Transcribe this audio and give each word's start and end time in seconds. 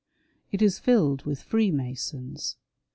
It 0.51 0.63
is 0.63 0.79
filled 0.79 1.25
with 1.25 1.43
Free 1.43 1.69
masons. 1.69 2.57